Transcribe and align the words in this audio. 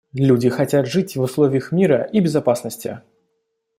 Люди 0.13 0.49
хотят 0.49 0.87
жить 0.87 1.15
в 1.15 1.21
условиях 1.21 1.71
мира 1.71 2.09
и 2.11 2.21
безопасности. 2.21 3.01